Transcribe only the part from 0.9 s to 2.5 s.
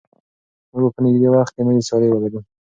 په نږدې وخت کې نوې سیالۍ ولرو.